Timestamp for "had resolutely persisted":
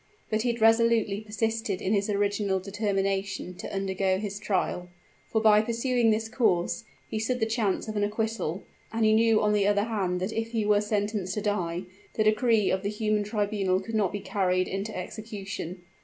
0.51-1.79